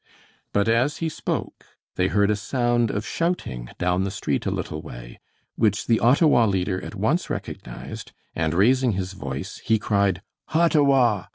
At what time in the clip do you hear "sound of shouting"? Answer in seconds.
2.35-3.69